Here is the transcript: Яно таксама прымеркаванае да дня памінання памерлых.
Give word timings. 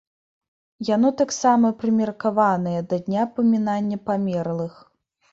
Яно 0.95 1.09
таксама 1.21 1.67
прымеркаванае 1.83 2.81
да 2.93 2.99
дня 3.05 3.25
памінання 3.35 3.97
памерлых. 4.09 4.73